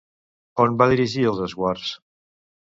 [0.63, 1.93] On va dirigir els esguards?